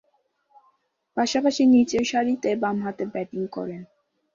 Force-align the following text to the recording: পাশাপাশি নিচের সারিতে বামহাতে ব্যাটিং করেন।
পাশাপাশি 1.17 1.63
নিচের 1.73 2.03
সারিতে 2.11 2.49
বামহাতে 2.63 3.03
ব্যাটিং 3.13 3.41
করেন। 3.47 3.81